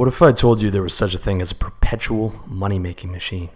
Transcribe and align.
What 0.00 0.08
if 0.08 0.22
I 0.22 0.32
told 0.32 0.62
you 0.62 0.70
there 0.70 0.80
was 0.80 0.94
such 0.94 1.12
a 1.12 1.18
thing 1.18 1.42
as 1.42 1.52
a 1.52 1.54
perpetual 1.54 2.34
money 2.46 2.78
making 2.78 3.12
machine? 3.12 3.50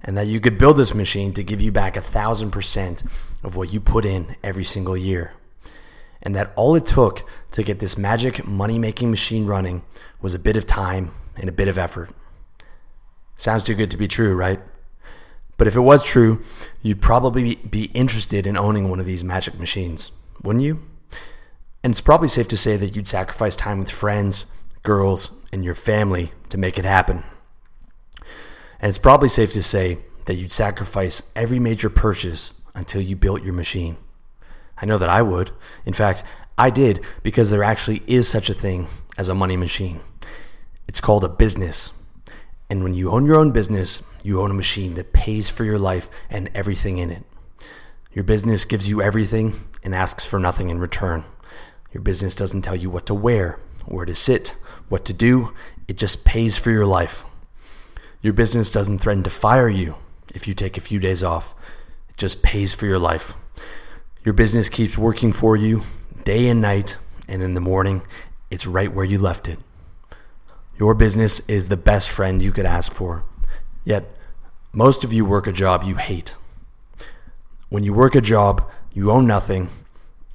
And 0.00 0.16
that 0.16 0.26
you 0.26 0.40
could 0.40 0.56
build 0.56 0.78
this 0.78 0.94
machine 0.94 1.34
to 1.34 1.44
give 1.44 1.60
you 1.60 1.70
back 1.70 1.98
a 1.98 2.00
thousand 2.00 2.50
percent 2.50 3.02
of 3.44 3.56
what 3.56 3.70
you 3.70 3.78
put 3.78 4.06
in 4.06 4.36
every 4.42 4.64
single 4.64 4.96
year. 4.96 5.34
And 6.22 6.34
that 6.34 6.54
all 6.56 6.76
it 6.76 6.86
took 6.86 7.28
to 7.50 7.62
get 7.62 7.78
this 7.78 7.98
magic 7.98 8.46
money 8.46 8.78
making 8.78 9.10
machine 9.10 9.44
running 9.44 9.82
was 10.22 10.32
a 10.32 10.38
bit 10.38 10.56
of 10.56 10.64
time 10.64 11.10
and 11.36 11.46
a 11.46 11.52
bit 11.52 11.68
of 11.68 11.76
effort. 11.76 12.08
Sounds 13.36 13.62
too 13.62 13.74
good 13.74 13.90
to 13.90 13.98
be 13.98 14.08
true, 14.08 14.34
right? 14.34 14.60
But 15.58 15.66
if 15.66 15.76
it 15.76 15.80
was 15.80 16.02
true, 16.02 16.42
you'd 16.80 17.02
probably 17.02 17.56
be 17.56 17.90
interested 17.92 18.46
in 18.46 18.56
owning 18.56 18.88
one 18.88 18.98
of 18.98 19.04
these 19.04 19.24
magic 19.24 19.58
machines, 19.58 20.12
wouldn't 20.42 20.64
you? 20.64 20.80
And 21.84 21.90
it's 21.90 22.00
probably 22.00 22.28
safe 22.28 22.48
to 22.48 22.56
say 22.56 22.78
that 22.78 22.96
you'd 22.96 23.06
sacrifice 23.06 23.54
time 23.54 23.80
with 23.80 23.90
friends, 23.90 24.46
girls, 24.82 25.30
and 25.52 25.64
your 25.64 25.74
family 25.74 26.32
to 26.48 26.58
make 26.58 26.78
it 26.78 26.84
happen. 26.84 27.24
And 28.80 28.88
it's 28.88 28.98
probably 28.98 29.28
safe 29.28 29.52
to 29.52 29.62
say 29.62 29.98
that 30.26 30.36
you'd 30.36 30.50
sacrifice 30.50 31.30
every 31.34 31.58
major 31.58 31.90
purchase 31.90 32.52
until 32.74 33.02
you 33.02 33.16
built 33.16 33.42
your 33.42 33.52
machine. 33.52 33.96
I 34.80 34.86
know 34.86 34.98
that 34.98 35.08
I 35.08 35.22
would. 35.22 35.50
In 35.84 35.92
fact, 35.92 36.22
I 36.56 36.70
did 36.70 37.00
because 37.22 37.50
there 37.50 37.64
actually 37.64 38.02
is 38.06 38.28
such 38.28 38.48
a 38.48 38.54
thing 38.54 38.88
as 39.18 39.28
a 39.28 39.34
money 39.34 39.56
machine. 39.56 40.00
It's 40.88 41.00
called 41.00 41.24
a 41.24 41.28
business. 41.28 41.92
And 42.70 42.82
when 42.84 42.94
you 42.94 43.10
own 43.10 43.26
your 43.26 43.36
own 43.36 43.50
business, 43.50 44.02
you 44.22 44.40
own 44.40 44.50
a 44.50 44.54
machine 44.54 44.94
that 44.94 45.12
pays 45.12 45.50
for 45.50 45.64
your 45.64 45.78
life 45.78 46.08
and 46.30 46.50
everything 46.54 46.98
in 46.98 47.10
it. 47.10 47.24
Your 48.12 48.24
business 48.24 48.64
gives 48.64 48.88
you 48.88 49.02
everything 49.02 49.68
and 49.82 49.94
asks 49.94 50.24
for 50.24 50.38
nothing 50.38 50.70
in 50.70 50.78
return. 50.78 51.24
Your 51.92 52.02
business 52.02 52.34
doesn't 52.34 52.62
tell 52.62 52.76
you 52.76 52.90
what 52.90 53.06
to 53.06 53.14
wear, 53.14 53.58
where 53.90 54.06
to 54.06 54.14
sit, 54.14 54.54
what 54.88 55.04
to 55.04 55.12
do. 55.12 55.52
It 55.88 55.96
just 55.96 56.24
pays 56.24 56.56
for 56.56 56.70
your 56.70 56.86
life. 56.86 57.24
Your 58.22 58.32
business 58.32 58.70
doesn't 58.70 58.98
threaten 58.98 59.22
to 59.24 59.30
fire 59.30 59.68
you 59.68 59.96
if 60.34 60.46
you 60.46 60.54
take 60.54 60.76
a 60.76 60.82
few 60.82 60.98
days 60.98 61.22
off. 61.22 61.54
It 62.08 62.16
just 62.16 62.42
pays 62.42 62.72
for 62.72 62.86
your 62.86 62.98
life. 62.98 63.34
Your 64.24 64.34
business 64.34 64.68
keeps 64.68 64.96
working 64.96 65.32
for 65.32 65.56
you 65.56 65.82
day 66.24 66.48
and 66.48 66.60
night, 66.60 66.96
and 67.26 67.42
in 67.42 67.54
the 67.54 67.60
morning, 67.60 68.02
it's 68.50 68.66
right 68.66 68.92
where 68.92 69.04
you 69.04 69.18
left 69.18 69.48
it. 69.48 69.58
Your 70.78 70.94
business 70.94 71.40
is 71.48 71.68
the 71.68 71.76
best 71.76 72.08
friend 72.08 72.42
you 72.42 72.52
could 72.52 72.66
ask 72.66 72.92
for. 72.92 73.24
Yet, 73.84 74.04
most 74.72 75.02
of 75.02 75.12
you 75.12 75.24
work 75.24 75.46
a 75.46 75.52
job 75.52 75.82
you 75.84 75.96
hate. 75.96 76.34
When 77.70 77.82
you 77.82 77.92
work 77.92 78.14
a 78.14 78.20
job, 78.20 78.70
you 78.92 79.10
own 79.10 79.26
nothing, 79.26 79.68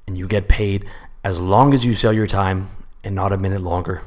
and 0.06 0.18
you 0.18 0.26
get 0.26 0.48
paid 0.48 0.84
as 1.24 1.40
long 1.40 1.72
as 1.72 1.84
you 1.84 1.94
sell 1.94 2.12
your 2.12 2.26
time 2.26 2.68
and 3.06 3.14
not 3.14 3.32
a 3.32 3.38
minute 3.38 3.60
longer. 3.60 4.02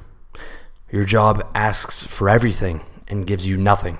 Your 0.92 1.05
job 1.05 1.50
asks 1.55 2.03
for 2.03 2.28
everything 2.28 2.81
and 3.08 3.25
gives 3.25 3.47
you 3.47 3.56
nothing. 3.56 3.97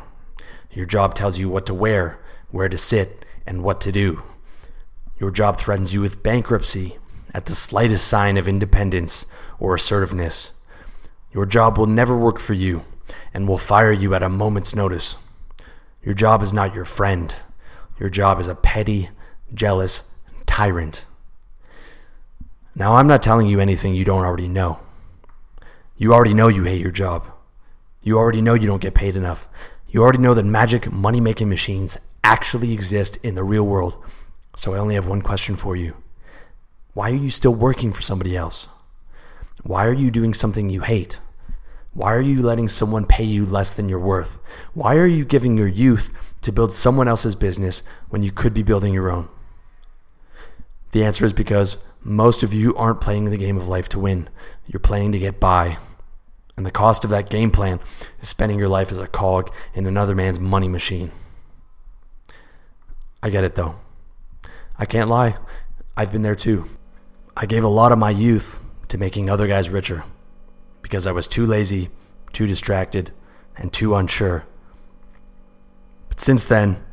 Your 0.72 0.86
job 0.86 1.14
tells 1.16 1.40
you 1.40 1.48
what 1.48 1.66
to 1.68 1.74
wear, 1.74 2.20
where 2.52 2.68
to 2.68 2.78
sit, 2.78 3.26
and 3.48 3.64
what 3.64 3.80
to 3.82 3.94
do. 3.94 4.22
Your 5.18 5.32
job 5.32 5.58
threatens 5.58 5.94
you 5.94 6.02
with 6.02 6.22
bankruptcy 6.22 6.98
at 7.34 7.46
the 7.46 7.56
slightest 7.56 8.10
sign 8.10 8.36
of 8.36 8.48
independence 8.48 9.26
or 9.58 9.74
assertiveness. 9.74 10.52
Your 11.32 11.46
job 11.46 11.78
will 11.78 11.86
never 11.86 12.18
work 12.18 12.38
for 12.38 12.54
you 12.54 12.84
and 13.34 13.48
will 13.48 13.58
fire 13.58 13.94
you 13.94 14.14
at 14.14 14.24
a 14.24 14.28
moment's 14.28 14.76
notice. 14.76 15.16
Your 16.04 16.14
job 16.14 16.42
is 16.42 16.52
not 16.52 16.76
your 16.76 16.86
friend. 16.86 17.34
Your 18.00 18.10
job 18.10 18.38
is 18.38 18.48
a 18.48 18.56
petty, 18.56 19.10
jealous 19.54 20.12
tyrant. 20.46 21.06
Now, 22.76 22.96
I'm 22.96 23.08
not 23.08 23.24
telling 23.24 23.48
you 23.48 23.62
anything 23.62 23.96
you 23.96 24.04
don't 24.04 24.26
already 24.26 24.50
know. 24.50 24.80
You 26.02 26.14
already 26.14 26.34
know 26.34 26.48
you 26.48 26.64
hate 26.64 26.80
your 26.80 26.92
job. 26.92 27.30
You 28.04 28.18
already 28.18 28.42
know 28.42 28.54
you 28.54 28.68
don't 28.68 28.82
get 28.82 28.94
paid 28.96 29.18
enough. 29.18 29.50
You 29.90 30.02
already 30.02 30.20
know 30.20 30.34
that 30.34 30.46
magic 30.46 30.90
money 30.90 31.20
making 31.20 31.50
machines 31.50 31.98
actually 32.24 32.72
exist 32.72 33.18
in 33.18 33.36
the 33.36 33.44
real 33.44 33.66
world. 33.66 34.02
So 34.56 34.74
I 34.74 34.78
only 34.78 34.96
have 34.96 35.08
one 35.08 35.22
question 35.22 35.58
for 35.58 35.76
you. 35.76 35.98
Why 36.94 37.10
are 37.12 37.16
you 37.16 37.30
still 37.30 37.54
working 37.54 37.92
for 37.92 38.02
somebody 38.02 38.38
else? 38.38 38.70
Why 39.64 39.86
are 39.88 39.94
you 39.94 40.10
doing 40.10 40.34
something 40.34 40.70
you 40.70 40.82
hate? 40.84 41.20
Why 41.94 42.14
are 42.14 42.22
you 42.22 42.42
letting 42.42 42.70
someone 42.70 43.06
pay 43.06 43.26
you 43.26 43.46
less 43.46 43.72
than 43.72 43.90
you're 43.90 44.00
worth? 44.00 44.40
Why 44.74 44.96
are 44.96 45.06
you 45.06 45.26
giving 45.26 45.58
your 45.58 45.68
youth 45.68 46.14
to 46.44 46.54
build 46.54 46.72
someone 46.72 47.10
else's 47.10 47.36
business 47.36 47.84
when 48.08 48.24
you 48.24 48.32
could 48.32 48.54
be 48.54 48.64
building 48.64 48.94
your 48.94 49.12
own? 49.12 49.28
The 50.94 51.04
answer 51.04 51.26
is 51.26 51.34
because 51.34 51.86
most 52.02 52.42
of 52.42 52.54
you 52.54 52.74
aren't 52.78 53.02
playing 53.02 53.26
the 53.26 53.38
game 53.38 53.58
of 53.58 53.68
life 53.68 53.90
to 53.90 54.00
win. 54.00 54.30
You're 54.66 54.80
playing 54.80 55.12
to 55.12 55.20
get 55.20 55.42
by. 55.42 55.78
And 56.60 56.66
the 56.66 56.72
cost 56.72 57.06
of 57.06 57.10
that 57.12 57.30
game 57.30 57.52
plan 57.52 57.80
is 58.20 58.28
spending 58.28 58.60
your 58.60 58.68
life 58.68 58.92
as 58.92 58.98
a 58.98 59.08
cog 59.08 59.50
in 59.74 59.86
another 59.86 60.14
man's 60.14 60.42
money 60.42 60.68
machine. 60.68 61.10
I 63.24 63.30
get 63.30 63.46
it 63.46 63.56
though. 63.56 63.76
I 64.78 64.86
can't 64.86 65.10
lie. 65.10 65.38
I've 65.96 66.12
been 66.12 66.22
there 66.22 66.36
too. 66.36 66.66
I 67.38 67.46
gave 67.46 67.64
a 67.64 67.70
lot 67.70 67.94
of 67.94 67.98
my 67.98 68.10
youth 68.10 68.60
to 68.90 68.98
making 68.98 69.30
other 69.30 69.48
guys 69.48 69.70
richer 69.70 70.04
because 70.82 71.08
I 71.08 71.14
was 71.14 71.30
too 71.30 71.46
lazy, 71.46 71.92
too 72.34 72.46
distracted, 72.46 73.12
and 73.56 73.72
too 73.72 73.96
unsure. 73.96 74.46
But 76.10 76.20
since 76.20 76.44
then, 76.44 76.84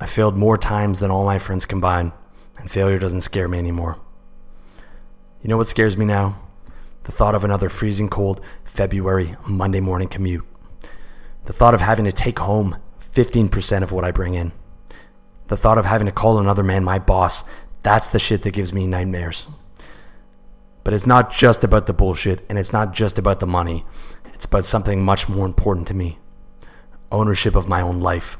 I 0.00 0.06
failed 0.06 0.36
more 0.36 0.58
times 0.58 0.98
than 0.98 1.12
all 1.12 1.24
my 1.24 1.38
friends 1.38 1.64
combined, 1.64 2.10
and 2.58 2.68
failure 2.68 2.98
doesn't 2.98 3.20
scare 3.20 3.46
me 3.46 3.58
anymore. 3.58 4.00
You 5.42 5.48
know 5.48 5.58
what 5.58 5.68
scares 5.68 5.96
me 5.96 6.06
now? 6.06 6.42
The 7.04 7.12
thought 7.12 7.34
of 7.34 7.44
another 7.44 7.68
freezing 7.68 8.08
cold 8.08 8.40
February 8.64 9.36
Monday 9.46 9.80
morning 9.80 10.08
commute. 10.08 10.44
The 11.46 11.52
thought 11.52 11.74
of 11.74 11.80
having 11.80 12.04
to 12.04 12.12
take 12.12 12.38
home 12.38 12.76
15% 13.14 13.82
of 13.82 13.92
what 13.92 14.04
I 14.04 14.10
bring 14.10 14.34
in. 14.34 14.52
The 15.48 15.56
thought 15.56 15.78
of 15.78 15.84
having 15.84 16.06
to 16.06 16.12
call 16.12 16.38
another 16.38 16.62
man 16.62 16.84
my 16.84 16.98
boss. 16.98 17.44
That's 17.82 18.08
the 18.08 18.18
shit 18.18 18.42
that 18.42 18.52
gives 18.52 18.72
me 18.72 18.86
nightmares. 18.86 19.48
But 20.84 20.94
it's 20.94 21.06
not 21.06 21.32
just 21.32 21.64
about 21.64 21.86
the 21.86 21.92
bullshit 21.92 22.44
and 22.48 22.58
it's 22.58 22.72
not 22.72 22.94
just 22.94 23.18
about 23.18 23.40
the 23.40 23.46
money. 23.46 23.84
It's 24.32 24.44
about 24.44 24.64
something 24.64 25.02
much 25.02 25.28
more 25.28 25.46
important 25.46 25.88
to 25.88 25.94
me 25.94 26.18
ownership 27.12 27.54
of 27.54 27.68
my 27.68 27.80
own 27.80 28.00
life. 28.00 28.38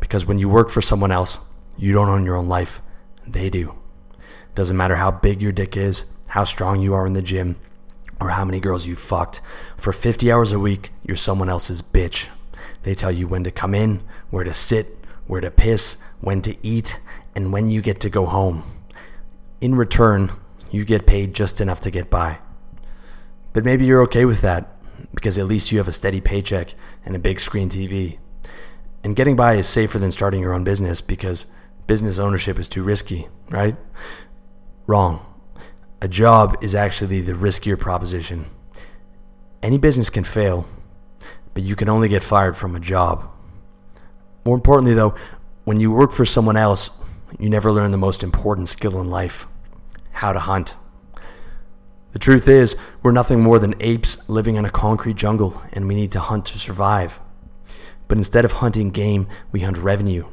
Because 0.00 0.26
when 0.26 0.38
you 0.38 0.48
work 0.48 0.70
for 0.70 0.80
someone 0.80 1.12
else, 1.12 1.38
you 1.76 1.92
don't 1.92 2.08
own 2.08 2.24
your 2.24 2.36
own 2.36 2.48
life, 2.48 2.82
they 3.26 3.50
do. 3.50 3.74
Doesn't 4.54 4.76
matter 4.76 4.96
how 4.96 5.10
big 5.10 5.42
your 5.42 5.52
dick 5.52 5.76
is, 5.76 6.06
how 6.28 6.44
strong 6.44 6.80
you 6.80 6.94
are 6.94 7.06
in 7.06 7.12
the 7.12 7.22
gym, 7.22 7.56
or 8.20 8.30
how 8.30 8.44
many 8.44 8.60
girls 8.60 8.86
you 8.86 8.96
fucked. 8.96 9.40
For 9.76 9.92
50 9.92 10.30
hours 10.30 10.52
a 10.52 10.58
week, 10.58 10.92
you're 11.04 11.16
someone 11.16 11.48
else's 11.48 11.82
bitch. 11.82 12.28
They 12.82 12.94
tell 12.94 13.12
you 13.12 13.26
when 13.26 13.44
to 13.44 13.50
come 13.50 13.74
in, 13.74 14.02
where 14.30 14.44
to 14.44 14.54
sit, 14.54 14.98
where 15.26 15.40
to 15.40 15.50
piss, 15.50 15.98
when 16.20 16.42
to 16.42 16.56
eat, 16.62 17.00
and 17.34 17.52
when 17.52 17.68
you 17.68 17.80
get 17.80 18.00
to 18.00 18.10
go 18.10 18.26
home. 18.26 18.62
In 19.60 19.74
return, 19.74 20.32
you 20.70 20.84
get 20.84 21.06
paid 21.06 21.34
just 21.34 21.60
enough 21.60 21.80
to 21.80 21.90
get 21.90 22.10
by. 22.10 22.38
But 23.52 23.64
maybe 23.64 23.84
you're 23.84 24.02
okay 24.02 24.24
with 24.24 24.40
that 24.42 24.70
because 25.14 25.38
at 25.38 25.46
least 25.46 25.72
you 25.72 25.78
have 25.78 25.88
a 25.88 25.92
steady 25.92 26.20
paycheck 26.20 26.74
and 27.04 27.14
a 27.14 27.20
big 27.20 27.40
screen 27.40 27.68
TV. 27.68 28.18
And 29.02 29.16
getting 29.16 29.36
by 29.36 29.54
is 29.54 29.68
safer 29.68 29.98
than 29.98 30.10
starting 30.10 30.40
your 30.40 30.52
own 30.52 30.64
business 30.64 31.00
because 31.00 31.46
business 31.86 32.18
ownership 32.18 32.58
is 32.58 32.68
too 32.68 32.82
risky, 32.82 33.28
right? 33.50 33.76
Wrong. 34.86 35.33
A 36.04 36.08
job 36.08 36.58
is 36.60 36.74
actually 36.74 37.22
the 37.22 37.32
riskier 37.32 37.80
proposition. 37.80 38.44
Any 39.62 39.78
business 39.78 40.10
can 40.10 40.22
fail, 40.22 40.66
but 41.54 41.62
you 41.62 41.74
can 41.74 41.88
only 41.88 42.10
get 42.10 42.22
fired 42.22 42.58
from 42.58 42.76
a 42.76 42.78
job. 42.78 43.30
More 44.44 44.54
importantly, 44.54 44.92
though, 44.92 45.14
when 45.64 45.80
you 45.80 45.90
work 45.90 46.12
for 46.12 46.26
someone 46.26 46.58
else, 46.58 47.02
you 47.38 47.48
never 47.48 47.72
learn 47.72 47.90
the 47.90 47.96
most 47.96 48.22
important 48.22 48.68
skill 48.68 49.00
in 49.00 49.08
life 49.08 49.46
how 50.10 50.34
to 50.34 50.40
hunt. 50.40 50.76
The 52.12 52.18
truth 52.18 52.48
is, 52.48 52.76
we're 53.02 53.10
nothing 53.10 53.40
more 53.40 53.58
than 53.58 53.74
apes 53.80 54.28
living 54.28 54.56
in 54.56 54.66
a 54.66 54.70
concrete 54.70 55.16
jungle, 55.16 55.62
and 55.72 55.88
we 55.88 55.94
need 55.94 56.12
to 56.12 56.20
hunt 56.20 56.44
to 56.44 56.58
survive. 56.58 57.18
But 58.08 58.18
instead 58.18 58.44
of 58.44 58.52
hunting 58.52 58.90
game, 58.90 59.26
we 59.52 59.60
hunt 59.60 59.78
revenue. 59.78 60.26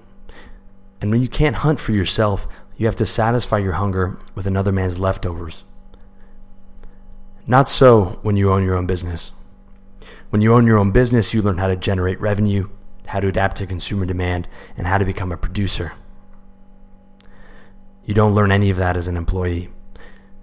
And 1.00 1.12
when 1.12 1.22
you 1.22 1.30
can't 1.30 1.56
hunt 1.56 1.80
for 1.80 1.94
yourself, 1.94 2.46
you 2.82 2.88
have 2.88 2.96
to 2.96 3.06
satisfy 3.06 3.60
your 3.60 3.74
hunger 3.74 4.18
with 4.34 4.48
another 4.48 4.72
man's 4.72 4.98
leftovers. 4.98 5.64
Not 7.46 7.70
so 7.70 8.18
when 8.24 8.38
you 8.38 8.52
own 8.52 8.64
your 8.64 8.76
own 8.76 8.88
business. 8.88 9.34
When 10.32 10.42
you 10.42 10.52
own 10.52 10.66
your 10.66 10.80
own 10.80 10.90
business, 10.90 11.32
you 11.32 11.44
learn 11.44 11.60
how 11.60 11.68
to 11.68 11.76
generate 11.76 12.20
revenue, 12.20 12.70
how 13.06 13.20
to 13.20 13.28
adapt 13.28 13.58
to 13.58 13.68
consumer 13.68 14.08
demand, 14.08 14.48
and 14.76 14.88
how 14.88 14.98
to 14.98 15.06
become 15.06 15.32
a 15.32 15.38
producer. 15.38 15.94
You 18.04 18.16
don't 18.16 18.34
learn 18.34 18.52
any 18.52 18.72
of 18.72 18.78
that 18.78 18.98
as 18.98 19.08
an 19.08 19.16
employee. 19.16 19.70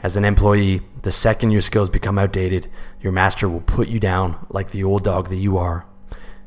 As 0.01 0.17
an 0.17 0.25
employee, 0.25 0.83
the 1.03 1.11
second 1.11 1.51
your 1.51 1.61
skills 1.61 1.91
become 1.91 2.21
outdated, 2.21 2.71
your 3.01 3.11
master 3.11 3.49
will 3.49 3.63
put 3.63 3.89
you 3.89 3.99
down 3.99 4.47
like 4.49 4.71
the 4.71 4.85
old 4.85 5.03
dog 5.03 5.29
that 5.31 5.43
you 5.43 5.59
are. 5.59 5.87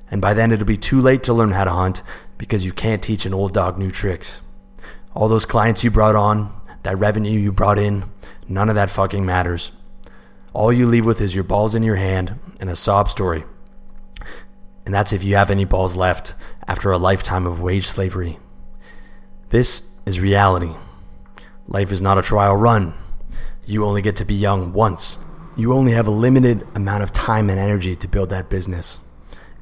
And 0.09 0.21
by 0.21 0.33
then, 0.35 0.53
it'll 0.53 0.63
be 0.63 0.77
too 0.77 1.01
late 1.01 1.21
to 1.23 1.33
learn 1.33 1.51
how 1.51 1.65
to 1.65 1.71
hunt 1.71 2.01
because 2.37 2.63
you 2.63 2.71
can't 2.71 3.03
teach 3.03 3.25
an 3.25 3.33
old 3.33 3.53
dog 3.53 3.77
new 3.77 3.91
tricks. 3.91 4.39
All 5.13 5.27
those 5.27 5.45
clients 5.45 5.83
you 5.83 5.91
brought 5.91 6.15
on, 6.15 6.53
that 6.83 6.97
revenue 6.97 7.37
you 7.37 7.51
brought 7.51 7.77
in, 7.77 8.05
none 8.47 8.69
of 8.69 8.75
that 8.75 8.89
fucking 8.89 9.25
matters. 9.25 9.71
All 10.53 10.71
you 10.71 10.85
leave 10.85 11.05
with 11.05 11.21
is 11.21 11.35
your 11.35 11.43
balls 11.43 11.75
in 11.75 11.83
your 11.83 11.95
hand 11.95 12.39
and 12.59 12.69
a 12.69 12.75
sob 12.75 13.09
story 13.09 13.43
And 14.85 14.93
that's 14.93 15.13
if 15.13 15.23
you 15.23 15.35
have 15.35 15.49
any 15.49 15.65
balls 15.65 15.95
left 15.95 16.33
after 16.67 16.91
a 16.91 16.97
lifetime 16.97 17.45
of 17.45 17.61
wage 17.61 17.87
slavery. 17.87 18.39
This 19.49 19.89
is 20.05 20.19
reality. 20.19 20.73
Life 21.67 21.91
is 21.91 22.01
not 22.01 22.17
a 22.17 22.21
trial 22.21 22.55
run. 22.55 22.93
You 23.65 23.85
only 23.85 24.01
get 24.01 24.15
to 24.17 24.25
be 24.25 24.33
young 24.33 24.73
once. 24.73 25.23
You 25.55 25.73
only 25.73 25.91
have 25.91 26.07
a 26.07 26.11
limited 26.11 26.65
amount 26.75 27.03
of 27.03 27.11
time 27.11 27.49
and 27.49 27.59
energy 27.59 27.95
to 27.95 28.07
build 28.07 28.29
that 28.29 28.49
business. 28.49 28.99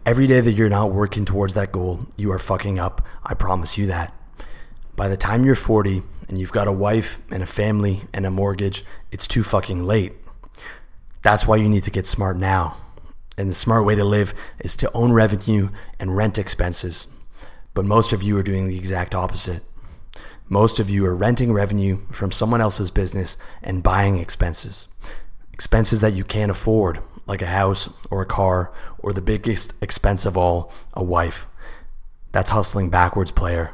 Every 0.05 0.27
day 0.27 0.41
that 0.41 0.53
you're 0.53 0.69
not 0.69 0.91
working 0.91 1.25
towards 1.25 1.53
that 1.55 1.71
goal, 1.71 2.07
you 2.17 2.31
are 2.31 2.39
fucking 2.39 2.79
up. 2.79 3.05
I 3.23 3.33
promise 3.33 3.77
you 3.77 3.85
that. 3.87 4.19
By 4.99 5.07
the 5.07 5.15
time 5.15 5.45
you're 5.45 5.55
40 5.55 6.03
and 6.27 6.37
you've 6.37 6.51
got 6.51 6.67
a 6.67 6.73
wife 6.73 7.19
and 7.31 7.41
a 7.41 7.45
family 7.45 8.01
and 8.13 8.25
a 8.25 8.29
mortgage, 8.29 8.83
it's 9.13 9.27
too 9.27 9.43
fucking 9.43 9.85
late. 9.85 10.11
That's 11.21 11.47
why 11.47 11.55
you 11.55 11.69
need 11.69 11.85
to 11.85 11.89
get 11.89 12.05
smart 12.05 12.35
now. 12.35 12.75
And 13.37 13.47
the 13.47 13.53
smart 13.53 13.85
way 13.85 13.95
to 13.95 14.03
live 14.03 14.33
is 14.59 14.75
to 14.75 14.91
own 14.91 15.13
revenue 15.13 15.69
and 16.01 16.17
rent 16.17 16.37
expenses. 16.37 17.07
But 17.73 17.85
most 17.85 18.11
of 18.11 18.21
you 18.21 18.37
are 18.39 18.43
doing 18.43 18.67
the 18.67 18.77
exact 18.77 19.15
opposite. 19.15 19.63
Most 20.49 20.81
of 20.81 20.89
you 20.89 21.05
are 21.05 21.15
renting 21.15 21.53
revenue 21.53 22.01
from 22.11 22.33
someone 22.33 22.59
else's 22.59 22.91
business 22.91 23.37
and 23.63 23.81
buying 23.81 24.17
expenses. 24.17 24.89
Expenses 25.53 26.01
that 26.01 26.11
you 26.11 26.25
can't 26.25 26.51
afford, 26.51 26.99
like 27.25 27.41
a 27.41 27.45
house 27.45 27.87
or 28.11 28.21
a 28.21 28.25
car, 28.25 28.73
or 28.97 29.13
the 29.13 29.21
biggest 29.21 29.73
expense 29.81 30.25
of 30.25 30.35
all, 30.35 30.73
a 30.93 31.01
wife. 31.01 31.47
That's 32.33 32.49
hustling 32.49 32.89
backwards, 32.89 33.31
player. 33.31 33.73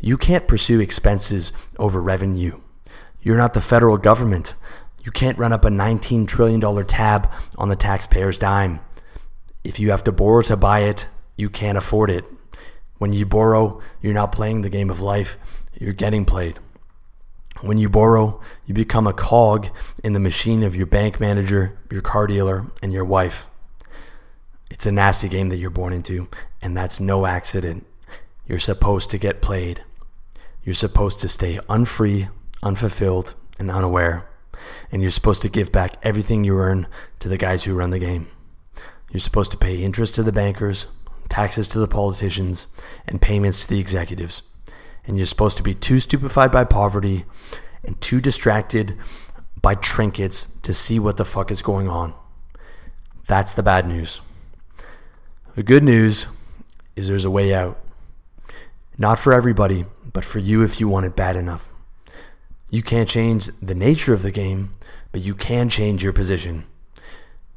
You 0.00 0.16
can't 0.18 0.46
pursue 0.46 0.80
expenses 0.80 1.52
over 1.78 2.02
revenue. 2.02 2.60
You're 3.20 3.38
not 3.38 3.54
the 3.54 3.60
federal 3.60 3.98
government. 3.98 4.54
You 5.02 5.10
can't 5.10 5.38
run 5.38 5.52
up 5.52 5.64
a 5.64 5.68
$19 5.68 6.26
trillion 6.28 6.86
tab 6.86 7.30
on 7.56 7.68
the 7.68 7.76
taxpayer's 7.76 8.38
dime. 8.38 8.80
If 9.64 9.80
you 9.80 9.90
have 9.90 10.04
to 10.04 10.12
borrow 10.12 10.42
to 10.42 10.56
buy 10.56 10.80
it, 10.80 11.08
you 11.36 11.48
can't 11.48 11.78
afford 11.78 12.10
it. 12.10 12.24
When 12.98 13.12
you 13.12 13.26
borrow, 13.26 13.80
you're 14.00 14.14
not 14.14 14.32
playing 14.32 14.62
the 14.62 14.70
game 14.70 14.90
of 14.90 15.00
life, 15.00 15.38
you're 15.78 15.92
getting 15.92 16.24
played. 16.24 16.58
When 17.62 17.78
you 17.78 17.88
borrow, 17.88 18.40
you 18.66 18.74
become 18.74 19.06
a 19.06 19.12
cog 19.12 19.68
in 20.04 20.12
the 20.12 20.20
machine 20.20 20.62
of 20.62 20.76
your 20.76 20.86
bank 20.86 21.20
manager, 21.20 21.78
your 21.90 22.02
car 22.02 22.26
dealer, 22.26 22.66
and 22.82 22.92
your 22.92 23.04
wife. 23.04 23.48
It's 24.70 24.86
a 24.86 24.92
nasty 24.92 25.28
game 25.28 25.48
that 25.48 25.56
you're 25.56 25.70
born 25.70 25.92
into, 25.92 26.28
and 26.60 26.76
that's 26.76 27.00
no 27.00 27.26
accident. 27.26 27.86
You're 28.46 28.58
supposed 28.58 29.10
to 29.10 29.18
get 29.18 29.42
played. 29.42 29.82
You're 30.64 30.74
supposed 30.74 31.20
to 31.20 31.28
stay 31.28 31.58
unfree, 31.68 32.28
unfulfilled, 32.62 33.34
and 33.58 33.70
unaware. 33.70 34.28
And 34.90 35.02
you're 35.02 35.10
supposed 35.10 35.42
to 35.42 35.48
give 35.48 35.72
back 35.72 35.96
everything 36.02 36.44
you 36.44 36.58
earn 36.58 36.86
to 37.20 37.28
the 37.28 37.36
guys 37.36 37.64
who 37.64 37.74
run 37.74 37.90
the 37.90 37.98
game. 37.98 38.28
You're 39.10 39.20
supposed 39.20 39.50
to 39.52 39.56
pay 39.56 39.82
interest 39.82 40.14
to 40.16 40.22
the 40.22 40.32
bankers, 40.32 40.86
taxes 41.28 41.68
to 41.68 41.78
the 41.78 41.88
politicians, 41.88 42.66
and 43.06 43.22
payments 43.22 43.62
to 43.62 43.68
the 43.68 43.80
executives 43.80 44.42
and 45.06 45.16
you're 45.16 45.26
supposed 45.26 45.56
to 45.56 45.62
be 45.62 45.74
too 45.74 46.00
stupefied 46.00 46.50
by 46.50 46.64
poverty 46.64 47.24
and 47.84 48.00
too 48.00 48.20
distracted 48.20 48.98
by 49.62 49.74
trinkets 49.74 50.46
to 50.62 50.74
see 50.74 50.98
what 50.98 51.16
the 51.16 51.24
fuck 51.24 51.50
is 51.50 51.62
going 51.62 51.88
on. 51.88 52.12
That's 53.26 53.54
the 53.54 53.62
bad 53.62 53.86
news. 53.86 54.20
The 55.54 55.62
good 55.62 55.84
news 55.84 56.26
is 56.96 57.08
there's 57.08 57.24
a 57.24 57.30
way 57.30 57.54
out. 57.54 57.78
Not 58.98 59.18
for 59.18 59.34
everybody, 59.34 59.84
but 60.12 60.24
for 60.24 60.38
you 60.38 60.62
if 60.62 60.80
you 60.80 60.88
want 60.88 61.04
it 61.04 61.14
bad 61.14 61.36
enough. 61.36 61.70
You 62.70 62.82
can't 62.82 63.08
change 63.08 63.50
the 63.60 63.74
nature 63.74 64.14
of 64.14 64.22
the 64.22 64.30
game, 64.30 64.72
but 65.12 65.20
you 65.20 65.34
can 65.34 65.68
change 65.68 66.02
your 66.02 66.14
position. 66.14 66.64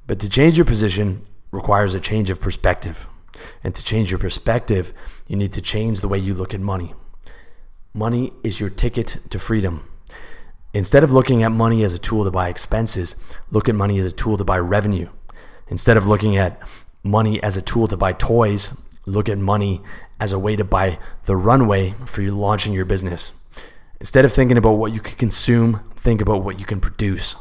But 0.05 0.19
to 0.19 0.29
change 0.29 0.57
your 0.57 0.65
position 0.65 1.21
requires 1.51 1.93
a 1.93 1.99
change 2.01 2.29
of 2.29 2.41
perspective. 2.41 3.07
And 3.63 3.73
to 3.73 3.83
change 3.83 4.11
your 4.11 4.19
perspective, 4.19 4.91
you 5.27 5.37
need 5.37 5.53
to 5.53 5.61
change 5.61 6.01
the 6.01 6.09
way 6.09 6.17
you 6.17 6.33
look 6.33 6.53
at 6.53 6.59
money. 6.59 6.93
Money 7.93 8.33
is 8.43 8.59
your 8.59 8.69
ticket 8.69 9.19
to 9.29 9.39
freedom. 9.39 9.89
Instead 10.73 11.03
of 11.03 11.11
looking 11.11 11.41
at 11.41 11.51
money 11.53 11.83
as 11.83 11.93
a 11.93 11.99
tool 11.99 12.25
to 12.25 12.31
buy 12.31 12.49
expenses, 12.49 13.15
look 13.49 13.69
at 13.69 13.75
money 13.75 13.97
as 13.97 14.05
a 14.05 14.11
tool 14.11 14.37
to 14.37 14.43
buy 14.43 14.59
revenue. 14.59 15.09
Instead 15.69 15.95
of 15.95 16.05
looking 16.05 16.35
at 16.35 16.61
money 17.01 17.41
as 17.41 17.55
a 17.55 17.61
tool 17.61 17.87
to 17.87 17.95
buy 17.95 18.11
toys, 18.11 18.73
look 19.09 19.29
at 19.29 19.37
money 19.37 19.81
as 20.19 20.31
a 20.31 20.39
way 20.39 20.55
to 20.55 20.63
buy 20.63 20.99
the 21.25 21.35
runway 21.35 21.93
for 22.05 22.21
you 22.21 22.31
launching 22.31 22.73
your 22.73 22.85
business. 22.85 23.31
Instead 23.99 24.25
of 24.25 24.33
thinking 24.33 24.57
about 24.57 24.73
what 24.73 24.93
you 24.93 24.99
can 24.99 25.15
consume, 25.15 25.83
think 25.95 26.21
about 26.21 26.43
what 26.43 26.59
you 26.59 26.65
can 26.65 26.79
produce. 26.79 27.35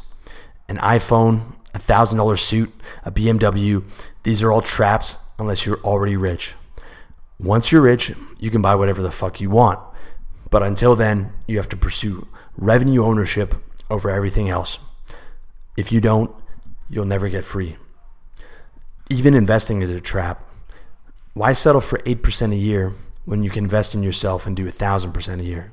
An 0.67 0.77
iPhone, 0.77 1.55
a 1.73 1.79
thousand 1.79 2.17
dollar 2.17 2.35
suit, 2.35 2.71
a 3.03 3.11
BMW, 3.11 3.83
these 4.23 4.43
are 4.43 4.51
all 4.51 4.61
traps 4.61 5.17
unless 5.37 5.65
you're 5.65 5.79
already 5.81 6.17
rich. 6.17 6.55
Once 7.39 7.71
you're 7.71 7.81
rich, 7.81 8.11
you 8.37 8.49
can 8.49 8.61
buy 8.61 8.75
whatever 8.75 9.01
the 9.01 9.11
fuck 9.11 9.39
you 9.39 9.49
want. 9.49 9.79
But 10.51 10.63
until 10.63 10.95
then, 10.95 11.31
you 11.47 11.57
have 11.57 11.69
to 11.69 11.77
pursue 11.77 12.27
revenue 12.57 13.03
ownership 13.03 13.55
over 13.89 14.09
everything 14.09 14.49
else. 14.49 14.79
If 15.77 15.91
you 15.91 16.01
don't, 16.01 16.31
you'll 16.89 17.05
never 17.05 17.29
get 17.29 17.45
free. 17.45 17.77
Even 19.09 19.33
investing 19.33 19.81
is 19.81 19.91
a 19.91 20.01
trap. 20.01 20.43
Why 21.39 21.53
settle 21.53 21.79
for 21.79 21.99
8% 21.99 22.51
a 22.51 22.55
year 22.57 22.91
when 23.23 23.43
you 23.43 23.49
can 23.49 23.63
invest 23.63 23.95
in 23.95 24.03
yourself 24.03 24.45
and 24.45 24.57
do 24.57 24.69
1000% 24.69 25.39
a 25.39 25.43
year? 25.45 25.71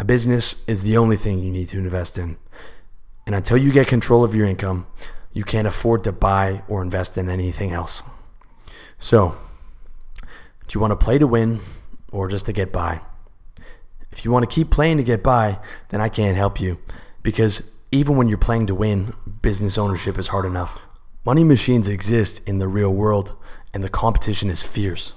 A 0.00 0.04
business 0.04 0.68
is 0.68 0.82
the 0.82 0.96
only 0.96 1.16
thing 1.16 1.38
you 1.38 1.52
need 1.52 1.68
to 1.68 1.78
invest 1.78 2.18
in. 2.18 2.38
And 3.24 3.36
until 3.36 3.56
you 3.56 3.70
get 3.70 3.86
control 3.86 4.24
of 4.24 4.34
your 4.34 4.48
income, 4.48 4.88
you 5.32 5.44
can't 5.44 5.68
afford 5.68 6.02
to 6.02 6.10
buy 6.10 6.62
or 6.66 6.82
invest 6.82 7.16
in 7.16 7.28
anything 7.28 7.70
else. 7.70 8.02
So, 8.98 9.38
do 10.66 10.74
you 10.74 10.80
want 10.80 10.90
to 10.90 11.04
play 11.04 11.18
to 11.18 11.26
win 11.28 11.60
or 12.10 12.26
just 12.26 12.46
to 12.46 12.52
get 12.52 12.72
by? 12.72 13.00
If 14.10 14.24
you 14.24 14.32
want 14.32 14.42
to 14.42 14.52
keep 14.52 14.72
playing 14.72 14.96
to 14.96 15.04
get 15.04 15.22
by, 15.22 15.60
then 15.90 16.00
I 16.00 16.08
can't 16.08 16.36
help 16.36 16.60
you 16.60 16.80
because 17.22 17.70
even 17.92 18.16
when 18.16 18.26
you're 18.26 18.38
playing 18.38 18.66
to 18.66 18.74
win, 18.74 19.14
business 19.40 19.78
ownership 19.78 20.18
is 20.18 20.26
hard 20.34 20.44
enough. 20.44 20.80
Money 21.24 21.44
machines 21.44 21.88
exist 21.88 22.42
in 22.48 22.58
the 22.58 22.66
real 22.66 22.92
world 22.92 23.36
and 23.72 23.84
the 23.84 23.88
competition 23.88 24.50
is 24.50 24.62
fierce. 24.62 25.14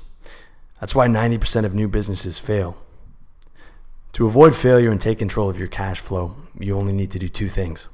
That's 0.79 0.95
why 0.95 1.07
90% 1.07 1.65
of 1.65 1.75
new 1.75 1.87
businesses 1.87 2.37
fail. 2.37 2.75
To 4.13 4.25
avoid 4.25 4.55
failure 4.55 4.91
and 4.91 4.99
take 4.99 5.19
control 5.19 5.49
of 5.49 5.57
your 5.57 5.67
cash 5.67 5.99
flow, 5.99 6.35
you 6.59 6.75
only 6.75 6.93
need 6.93 7.11
to 7.11 7.19
do 7.19 7.29
two 7.29 7.49
things 7.49 7.87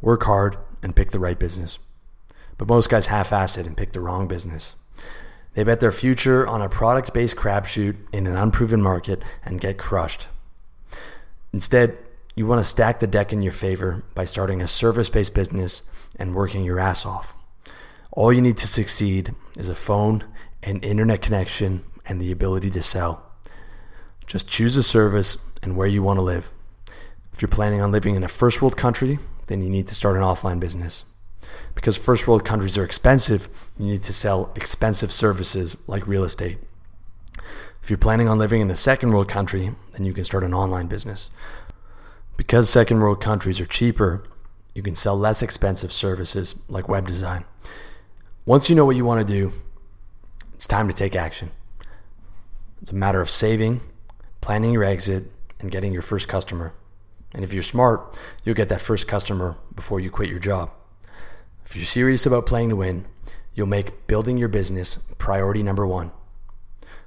work 0.00 0.24
hard 0.24 0.58
and 0.82 0.94
pick 0.94 1.12
the 1.12 1.18
right 1.18 1.38
business. 1.38 1.78
But 2.58 2.68
most 2.68 2.90
guys 2.90 3.06
half 3.06 3.32
ass 3.32 3.56
it 3.56 3.66
and 3.66 3.76
pick 3.76 3.92
the 3.92 4.00
wrong 4.00 4.28
business. 4.28 4.76
They 5.54 5.64
bet 5.64 5.80
their 5.80 5.92
future 5.92 6.46
on 6.46 6.60
a 6.60 6.68
product 6.68 7.14
based 7.14 7.36
crapshoot 7.36 7.96
in 8.12 8.26
an 8.26 8.36
unproven 8.36 8.82
market 8.82 9.22
and 9.44 9.60
get 9.60 9.78
crushed. 9.78 10.26
Instead, 11.52 11.96
you 12.34 12.46
want 12.46 12.60
to 12.60 12.68
stack 12.68 13.00
the 13.00 13.06
deck 13.06 13.32
in 13.32 13.42
your 13.42 13.52
favor 13.52 14.04
by 14.14 14.24
starting 14.24 14.60
a 14.60 14.68
service 14.68 15.08
based 15.08 15.34
business 15.34 15.84
and 16.16 16.34
working 16.34 16.64
your 16.64 16.80
ass 16.80 17.06
off. 17.06 17.34
All 18.16 18.32
you 18.32 18.40
need 18.40 18.56
to 18.58 18.68
succeed 18.68 19.34
is 19.58 19.68
a 19.68 19.74
phone, 19.74 20.22
an 20.62 20.78
internet 20.82 21.20
connection, 21.20 21.84
and 22.06 22.20
the 22.20 22.30
ability 22.30 22.70
to 22.70 22.80
sell. 22.80 23.28
Just 24.24 24.48
choose 24.48 24.76
a 24.76 24.84
service 24.84 25.38
and 25.64 25.76
where 25.76 25.88
you 25.88 26.00
want 26.00 26.18
to 26.18 26.22
live. 26.22 26.52
If 27.32 27.42
you're 27.42 27.48
planning 27.48 27.80
on 27.80 27.90
living 27.90 28.14
in 28.14 28.22
a 28.22 28.28
first 28.28 28.62
world 28.62 28.76
country, 28.76 29.18
then 29.48 29.64
you 29.64 29.68
need 29.68 29.88
to 29.88 29.96
start 29.96 30.14
an 30.14 30.22
offline 30.22 30.60
business. 30.60 31.06
Because 31.74 31.96
first 31.96 32.28
world 32.28 32.44
countries 32.44 32.78
are 32.78 32.84
expensive, 32.84 33.48
you 33.76 33.86
need 33.86 34.04
to 34.04 34.12
sell 34.12 34.52
expensive 34.54 35.10
services 35.10 35.76
like 35.88 36.06
real 36.06 36.22
estate. 36.22 36.58
If 37.82 37.90
you're 37.90 37.98
planning 37.98 38.28
on 38.28 38.38
living 38.38 38.60
in 38.60 38.70
a 38.70 38.76
second 38.76 39.10
world 39.10 39.28
country, 39.28 39.74
then 39.90 40.04
you 40.04 40.12
can 40.12 40.22
start 40.22 40.44
an 40.44 40.54
online 40.54 40.86
business. 40.86 41.30
Because 42.36 42.70
second 42.70 43.00
world 43.00 43.20
countries 43.20 43.60
are 43.60 43.66
cheaper, 43.66 44.22
you 44.72 44.84
can 44.84 44.94
sell 44.94 45.18
less 45.18 45.42
expensive 45.42 45.92
services 45.92 46.54
like 46.68 46.88
web 46.88 47.08
design. 47.08 47.44
Once 48.46 48.68
you 48.68 48.76
know 48.76 48.84
what 48.84 48.94
you 48.94 49.06
want 49.06 49.26
to 49.26 49.32
do, 49.32 49.52
it's 50.52 50.66
time 50.66 50.86
to 50.86 50.92
take 50.92 51.16
action. 51.16 51.50
It's 52.82 52.90
a 52.90 52.94
matter 52.94 53.22
of 53.22 53.30
saving, 53.30 53.80
planning 54.42 54.70
your 54.74 54.84
exit, 54.84 55.24
and 55.60 55.70
getting 55.70 55.94
your 55.94 56.02
first 56.02 56.28
customer. 56.28 56.74
And 57.32 57.42
if 57.42 57.54
you're 57.54 57.62
smart, 57.62 58.14
you'll 58.44 58.54
get 58.54 58.68
that 58.68 58.82
first 58.82 59.08
customer 59.08 59.56
before 59.74 59.98
you 59.98 60.10
quit 60.10 60.28
your 60.28 60.38
job. 60.38 60.70
If 61.64 61.74
you're 61.74 61.86
serious 61.86 62.26
about 62.26 62.44
playing 62.44 62.68
to 62.68 62.76
win, 62.76 63.06
you'll 63.54 63.66
make 63.66 64.06
building 64.06 64.36
your 64.36 64.48
business 64.48 64.96
priority 65.16 65.62
number 65.62 65.86
one. 65.86 66.10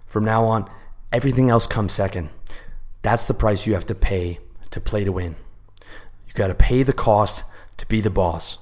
From 0.08 0.26
now 0.26 0.46
on, 0.46 0.68
everything 1.14 1.52
else 1.52 1.68
comes 1.68 1.94
second. 1.94 2.32
That's 3.04 3.28
the 3.28 3.36
price 3.36 3.68
you 3.68 3.76
have 3.76 3.86
to 3.86 3.96
pay 3.96 4.40
to 4.72 4.82
play 4.82 5.04
to 5.04 5.12
win. 5.12 5.36
You 6.28 6.34
got 6.34 6.48
to 6.48 6.56
pay 6.56 6.82
the 6.82 6.94
cost 6.94 7.44
to 7.78 7.86
be 7.86 8.02
the 8.02 8.10
boss 8.10 8.58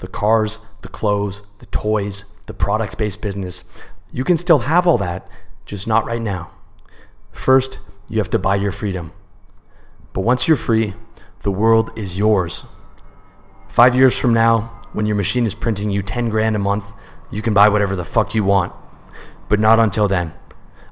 the 0.00 0.08
cars, 0.08 0.58
the 0.82 0.88
clothes, 0.88 1.42
the 1.58 1.66
toys, 1.66 2.24
the 2.46 2.54
product 2.54 2.98
based 2.98 3.22
business. 3.22 3.64
You 4.12 4.24
can 4.24 4.36
still 4.36 4.60
have 4.60 4.86
all 4.86 4.98
that, 4.98 5.28
just 5.64 5.86
not 5.86 6.04
right 6.04 6.20
now. 6.20 6.50
First, 7.32 7.78
you 8.08 8.18
have 8.18 8.30
to 8.30 8.38
buy 8.38 8.56
your 8.56 8.72
freedom. 8.72 9.12
But 10.12 10.22
once 10.22 10.48
you're 10.48 10.56
free, 10.56 10.94
the 11.42 11.52
world 11.52 11.96
is 11.96 12.18
yours. 12.18 12.64
Five 13.68 13.94
years 13.94 14.18
from 14.18 14.34
now, 14.34 14.82
when 14.92 15.06
your 15.06 15.14
machine 15.14 15.46
is 15.46 15.54
printing 15.54 15.90
you 15.90 16.02
10 16.02 16.28
grand 16.28 16.56
a 16.56 16.58
month, 16.58 16.92
you 17.30 17.40
can 17.40 17.54
buy 17.54 17.68
whatever 17.68 17.94
the 17.94 18.04
fuck 18.04 18.34
you 18.34 18.42
want. 18.42 18.72
But 19.48 19.60
not 19.60 19.78
until 19.78 20.08
then. 20.08 20.32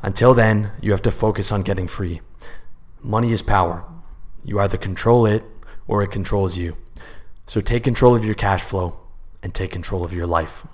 Until 0.03 0.35
then, 0.35 0.71
you 0.81 0.93
have 0.93 1.03
to 1.03 1.11
focus 1.11 1.50
on 1.50 1.62
getting 1.62 1.88
free. 1.88 2.21
Money 3.03 3.33
is 3.33 3.43
power. 3.43 3.85
You 4.45 4.61
either 4.61 4.77
control 4.77 5.27
it 5.27 5.43
or 5.88 6.03
it 6.03 6.12
controls 6.12 6.57
you. 6.57 6.77
So 7.49 7.62
take 7.62 7.83
control 7.83 8.14
of 8.14 8.26
your 8.26 8.35
cash 8.35 8.62
flow 8.62 9.00
and 9.43 9.55
take 9.55 9.71
control 9.71 10.05
of 10.05 10.12
your 10.12 10.26
life. 10.26 10.67